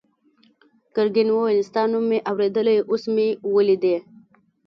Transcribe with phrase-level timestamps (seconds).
[0.95, 3.95] ګرګین وویل ستا نوم مې اورېدلی اوس مې ولیدې.